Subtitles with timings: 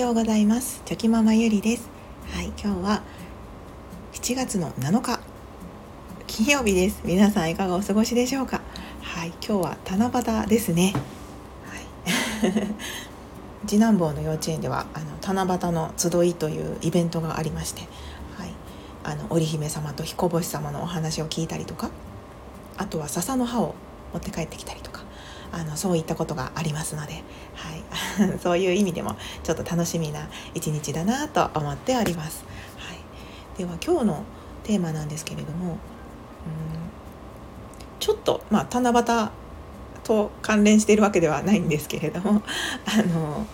[0.00, 0.80] ようございます。
[0.86, 1.90] チョキママゆりです。
[2.32, 3.02] はい今日は
[4.14, 5.20] 7月の7日
[6.26, 7.02] 金曜日です。
[7.04, 8.62] 皆さんいかがお過ごしでしょうか？
[9.02, 10.94] はい今日は七夕ですね。
[11.66, 12.64] はい。
[13.68, 17.82] 次男坊の幼稚園ではあの七夕の集いというイベントがありまして
[18.38, 18.54] はい。
[19.04, 21.90] あの織姫様と彦星様のお話を聞いたりとか
[22.78, 23.74] あとは笹の葉を
[24.14, 24.89] 持って帰ってきたりとか。
[25.52, 27.22] あのそういったことがありますので、
[27.54, 32.44] はい、 そういう意味でもちょっと楽しみな一日だなと思っております。
[32.78, 32.98] はい、
[33.58, 34.24] では今日の
[34.64, 35.78] テーマなんですけれどもうん
[37.98, 39.30] ちょっと、まあ、七夕
[40.04, 42.42] と関連しているわけではないんですけれども
[42.86, 43.46] あの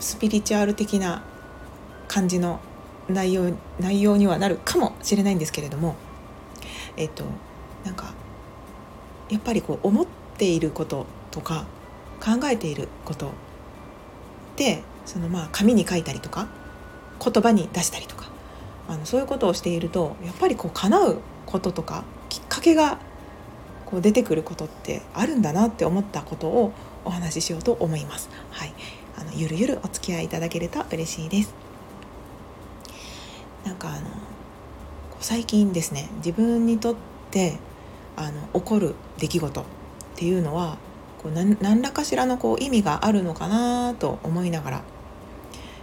[0.00, 1.22] スピリチュアル的な
[2.08, 2.60] 感じの
[3.08, 5.94] 内容内容にはなるかもしれないんですけれども
[6.96, 7.24] えっと
[7.84, 8.12] なんか
[9.28, 11.66] やっぱりこう思ってていることとか
[12.20, 13.32] 考えていること
[14.56, 16.48] でそのまあ紙に書いたりとか
[17.22, 18.28] 言葉に出したりとか
[18.88, 22.98] あのそういうことをしているとやっぱりこう叶うこととかきっかけが
[23.84, 26.72] こう出てくることってあるんだなって思ったことを
[27.04, 28.28] お話ししようと思います。
[28.50, 28.74] はい、
[29.16, 31.54] あのゆるゆるお付き合いいただけると嬉しいです。
[33.64, 34.08] なんかあの
[35.20, 36.96] 最近ですね自分にとっ
[37.30, 37.58] て
[38.16, 39.64] あの起こる出来事
[40.16, 40.78] っていうのは
[41.22, 44.82] こう何らかしらのこう意味があるのかなと思いながら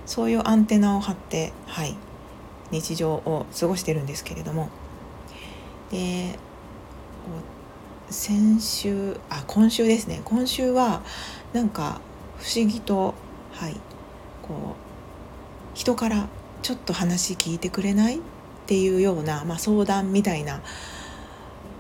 [0.07, 1.95] そういうアンテナを張って、はい、
[2.71, 4.69] 日常を過ごしてるんですけれども。
[5.91, 6.39] で
[8.09, 10.21] 先週あ今週ですね。
[10.25, 11.03] 今週は
[11.53, 12.01] なんか
[12.39, 13.13] 不思議と
[13.51, 13.75] はい
[14.41, 16.27] こう人から
[16.63, 18.19] ちょっと話聞いてくれないっ
[18.65, 20.61] ていうような、まあ、相談みたいな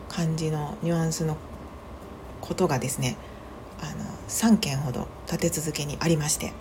[0.09, 1.37] 感じのニュアンスの
[2.43, 3.15] ことがですね
[3.81, 6.51] あの3件ほど立て続けにありまして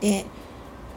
[0.00, 0.24] で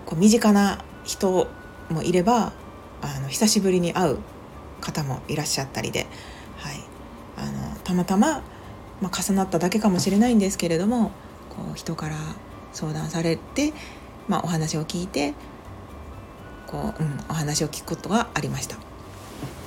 [0.06, 1.48] こう身近な人
[1.90, 2.54] もいれば
[3.02, 4.18] あの久しぶりに会う
[4.80, 6.06] 方もいらっしゃったりで、
[6.58, 6.76] はい、
[7.38, 8.44] あのたまたま、
[9.02, 11.12] まあ、重なっただけかもしれないんですけれども
[11.50, 12.16] こう人から
[12.74, 13.74] 相談されて、
[14.28, 15.34] まあ、お話を聞いて
[16.68, 18.89] こう、うん、お話を聞くことがありました。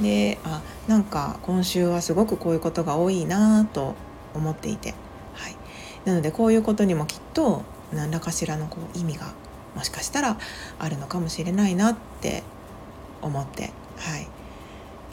[0.03, 3.95] であなんか今週はすごくこういうことが多いなと
[4.35, 4.95] 思っていて、
[5.35, 5.57] はい、
[6.05, 9.33] なのでこういうことにもきっと何らかしらのこう意味が
[9.75, 10.39] もしかしたら
[10.79, 12.43] あるのかもしれないなって
[13.23, 14.27] 思って、はい、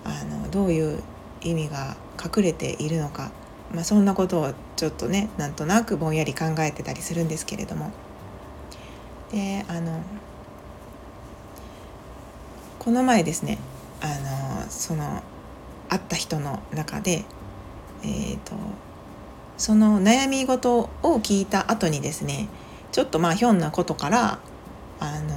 [0.04, 1.02] あのどういう
[1.42, 3.32] 意味が隠れているのか、
[3.74, 7.92] まあ、そんなことをちょっとねなんとなくぼんやり考えてたりするんですけれども。
[9.32, 10.02] であの
[12.80, 13.60] この前ですね
[14.02, 14.08] あ
[14.64, 15.24] のその
[15.90, 17.26] 会った人の中で、
[18.04, 18.54] えーと、
[19.58, 22.48] その悩み事を聞いた後にですね
[22.92, 24.40] ちょっとまあひょんなことから
[25.00, 25.36] あの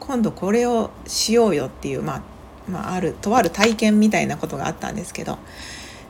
[0.00, 2.22] 今度これをしようよっていう、まあ、
[2.68, 5.38] まあ、あるとある体験みたいなことがあったんですけど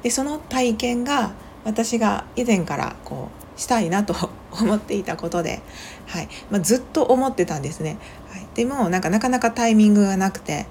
[0.03, 1.33] でその体験が
[1.65, 4.15] 私が以前からこうしたいなと
[4.51, 5.61] 思っていたことで、
[6.07, 7.99] はいまあ、ずっと思ってたんですね。
[8.31, 10.67] はい、でもなんかなかなかタイミングがなくて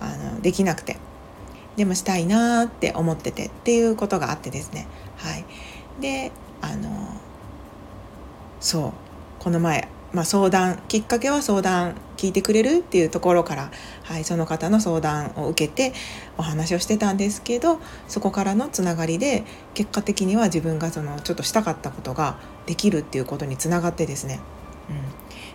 [0.00, 0.98] あのできなくて。
[1.76, 4.86] でもしたいなって思っててっていうことがあってですね。
[5.16, 5.44] はい。
[6.00, 6.88] であの
[8.60, 8.92] そう。
[9.38, 13.70] この前、まあ、相談きっかけは相談聞いてくれるっていうところから、
[14.02, 15.92] はい、その方の相談を受けて
[16.36, 17.78] お話をしてたんですけど
[18.08, 24.40] そこからのつながりで結果的には自分がそのちょっとしたかったことができるっていうことにつながってですね、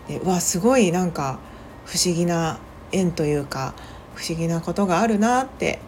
[0.08, 1.40] うん、でわすごいなんか
[1.86, 2.60] 不思議な
[2.92, 3.74] 縁というか
[4.22, 5.80] 不思議なことがあるなって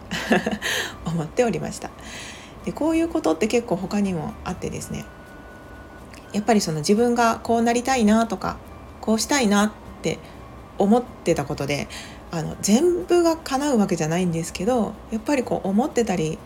[1.06, 1.90] 思っておりました。
[2.64, 5.04] でこういうことって結構他にもあってですね。
[6.32, 8.56] やっぱりその自分がこうなりたいなとか
[9.00, 9.70] こうしたいなっ
[10.02, 10.18] て
[10.78, 11.86] 思ってたことで
[12.32, 16.38] あの全部が叶うわけじゃないんですけどやっぱりこう思ってたり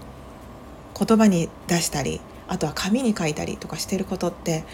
[0.94, 4.64] 言葉に出したりあとは紙に書いたりとかしてることって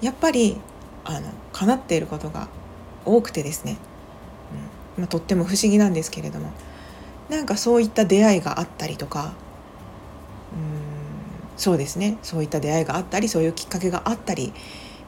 [0.00, 0.56] やっぱり
[1.04, 2.48] あの叶っていることが
[3.04, 3.76] 多くてですね。
[4.98, 6.52] まあ、とっても不思議なんですけれども。
[7.28, 9.32] なんかそういった出会いがあったりとか。
[10.52, 10.84] うん
[11.56, 12.18] そうですね。
[12.22, 14.52] そういった出会いがあったりそういうきっかけがあったり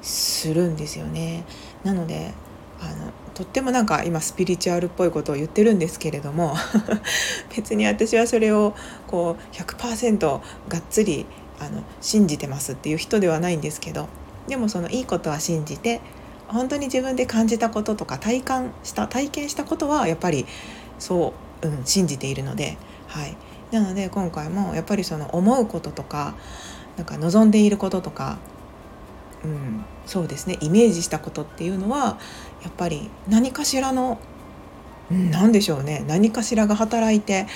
[0.00, 1.44] するんですよね。
[1.84, 2.32] なので
[2.80, 6.54] あのとってもなんか今スピリチュアルっぽいことを言ってるんですけれども。
[7.54, 8.74] 別に私はそれを
[9.06, 11.26] こう100%がっつり
[11.58, 14.08] あの信じてますっていう人ではないんですけど。
[14.48, 16.00] でもそのいいことは信じて
[16.48, 20.46] 本当に自分で感じたこととか体感した体験したことはやっぱり
[20.98, 22.78] そう、うん、信じているので、
[23.08, 23.37] はい、
[23.72, 26.34] なので今回もやっぱりその思うこととか
[26.96, 28.38] なんか望んでいることとか、
[29.44, 32.19] うん、そうですねイメージしたことっていうのは
[32.62, 34.19] やっぱり何かしらの
[35.10, 37.46] 何でしょうね何かしらが働いて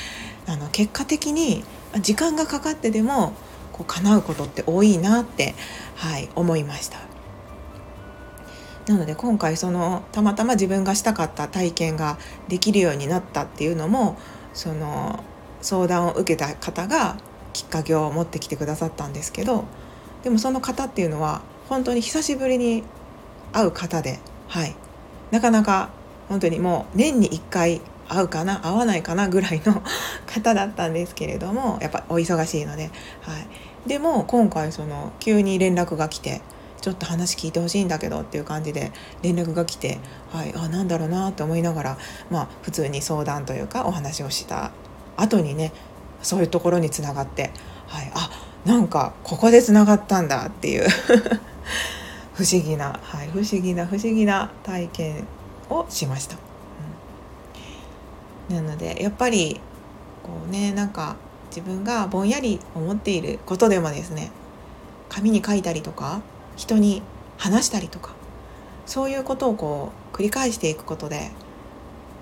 [0.46, 1.64] あの結果的に
[2.00, 3.34] 時間がかかってでも
[3.72, 5.54] こう叶うことって多いなって、
[5.96, 7.09] はい、思いました。
[8.90, 14.18] なので今回そのたまたま自分がしたかった体験ができるようになったっていうのも
[14.52, 15.22] その
[15.62, 17.16] 相談を受けた方が
[17.52, 19.64] きっかけを持ってきてくださったんですけど
[20.24, 22.82] でもその方っていうのは本当に久しぶりに
[23.52, 24.74] 会う方で、はい、
[25.30, 25.90] なかなか
[26.28, 29.84] 本当にもう年に1回会うかな会わないかなぐらいの
[30.26, 32.90] 方だったんですけれどもやっぱお忙しいので、
[33.20, 33.38] は
[33.86, 36.40] い、でも今回その急に連絡が来て
[36.80, 38.92] ちょっと話聞いてほしいんだけどっていう感じで
[39.22, 39.98] 連絡が来て、
[40.32, 41.98] はい、あなんだろうなって思いながら、
[42.30, 44.72] まあ、普通に相談というかお話をした
[45.16, 45.72] 後にね
[46.22, 47.50] そういうところにつながって、
[47.86, 48.30] はい、あ
[48.64, 50.88] なんかここでつながったんだっていう
[52.34, 55.26] 不思議な、はい、不思議な不思議な体験
[55.68, 56.36] をしました。
[58.50, 59.60] うん、なのでやっぱり
[60.22, 61.16] こうねなんか
[61.50, 64.30] 自分がぼんやり思っていることでもですね
[65.08, 66.20] 紙に書いたりとか
[66.60, 67.02] 人に
[67.38, 68.12] 話したりとか
[68.84, 71.30] そういうことをこう繰り返していくことで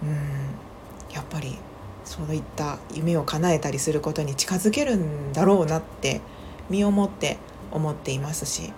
[0.01, 1.59] うんやっぱり
[2.05, 6.21] そういった夢を叶えたりすることに近づけるんだろうなって
[6.71, 7.37] 身をもって
[7.73, 8.73] 思っていますし。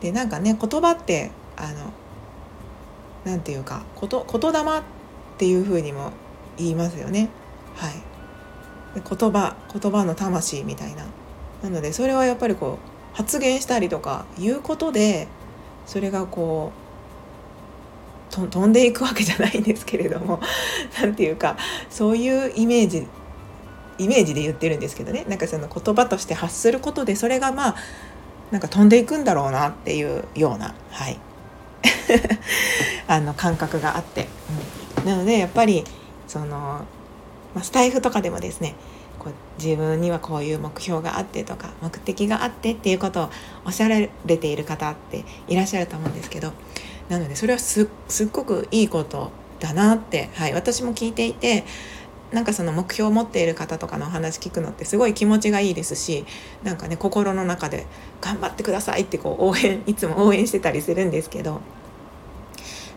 [0.00, 1.92] でなんかね言葉ってあの
[3.24, 4.82] なんていうかこと言霊っ
[5.38, 6.10] ていうふうにも
[6.58, 7.28] 言いますよね。
[7.76, 7.92] はい。
[8.94, 11.06] 言葉言葉の魂みたいな。
[11.62, 15.28] なのでそれはやっぱりこう発言したりとかいうことで
[15.86, 16.82] それがこう
[18.48, 20.40] 飛んでいくわけじゃないんですけれども
[21.00, 21.56] 何て言うか
[21.90, 23.06] そういうイメージ
[23.98, 25.24] イメージで言ってるんですけどね。
[25.28, 27.76] なんかその言葉として発することでそれがまあ
[28.50, 31.18] なんか飛んでいくんだろうなっていうようなはい。
[33.06, 34.28] あの感覚があって、
[34.98, 35.84] うん、なのでやっぱり
[36.26, 36.86] その、ま
[37.56, 38.74] あ、スタイフとかでもですね
[39.18, 39.32] こう
[39.62, 43.30] 自分にはこういう目標があってとか目的があってっていうことを
[43.64, 46.52] おっしゃられている方っていらっしゃると思うんですけど
[47.08, 47.88] なのでそれはすっ
[48.32, 49.30] ごくいいこと
[49.60, 51.64] だなって、はい、私も聞いていて
[52.32, 56.24] なんかその目標を持っている方とかのお話聞くのってすごい気持ちがいいですし
[56.62, 57.86] なんかね心の中で
[58.22, 61.60] 「頑張ってください」ってこう応援いつも応援してたりするんですけど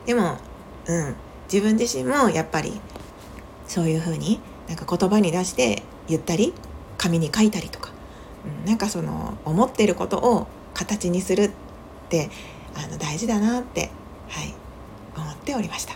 [0.06, 0.38] でも、
[0.88, 1.16] うん、
[1.52, 2.80] 自分自身もやっぱり
[3.68, 4.40] そういうふうに
[4.70, 6.54] なんか言葉に出して言ったり
[6.98, 7.92] 紙に書いたりとか、
[8.64, 11.52] うん、なんかその思ってることを形にするっ
[12.10, 12.30] て
[12.76, 13.90] あの大事だなって、
[14.30, 14.54] はい、
[15.16, 15.96] 思っておりました。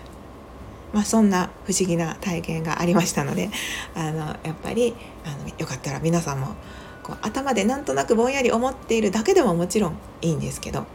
[0.94, 3.51] まあ、そんな不思議な体験がありましたので
[3.94, 6.56] あのやっぱりあのよかったら皆さんも
[7.03, 10.85] こう頭でなんとなくぼんやり思っているだけでももちろんいいんですけど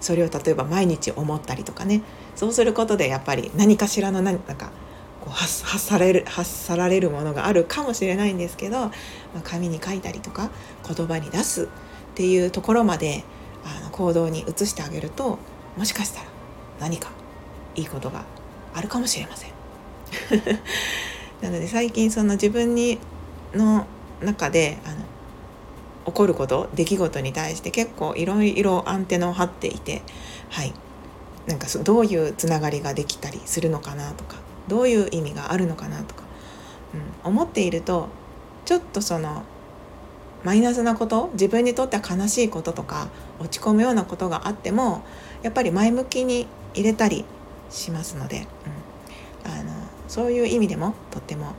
[0.00, 2.02] それを例えば毎日思ったりとかね
[2.34, 4.70] そうすることでやっぱり何かしらの何か
[5.24, 8.92] こう発発される発さられるものがあるかもしれないんですけど、ま
[9.36, 10.50] あ、紙に書いたりとか
[10.86, 11.68] 言葉に出すっ
[12.14, 13.24] ていうところまで
[13.64, 15.38] あの行動に移してあげると
[15.78, 16.26] もしかしたら
[16.78, 17.10] 何か
[17.74, 18.24] いいことが
[18.74, 19.50] あるかもしれません。
[21.40, 22.98] なので最近その自分に
[23.54, 23.86] の
[24.20, 24.96] 中であの
[26.06, 30.02] 起こること出来事に対して結構いろいろアンテナを張っていて
[30.50, 30.72] はい
[31.46, 34.36] なんかどういうつながりができたりするのかなとか
[34.68, 36.22] どういう意味があるのかなとか、
[37.24, 38.08] うん、思っていると
[38.64, 39.42] ちょっとその
[40.42, 43.08] マイナスなこと自分にとっては悲しいこととか
[43.40, 45.02] 落ち込むようなことがあっても
[45.42, 47.24] やっぱり前向きに入れたり
[47.70, 48.46] しますので、
[49.46, 49.72] うん、あの
[50.06, 51.54] そういう意味でもとっても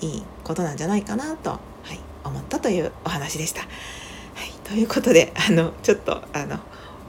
[0.00, 1.58] いいことなんじゃないかなと、は
[1.94, 3.60] い、思ったというお話でした。
[3.60, 6.58] はい、ということであのちょっとあの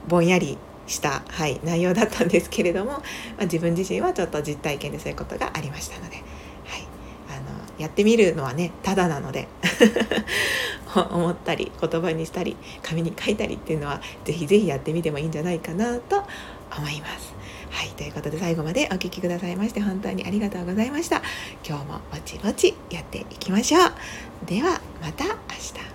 [0.06, 3.02] ぼんやりした、はい、内容だったんですけれども、ま
[3.40, 6.24] あ、自分自身はちょっと実体験でそういうことがありましたので、はい、
[7.30, 9.48] あのやってみるのはねただなので
[10.94, 16.22] 思ったり言葉にしたり紙に書いたりっていうのは是非是非やってみてもいいんじゃないかなと
[16.76, 17.34] 思います。
[17.70, 21.22] はい、ということで最後までお聴きくださいまして本当にありがとうございました。
[21.66, 24.46] 今日もぼちぼちやっていきましょう。
[24.46, 25.93] ではまた明日。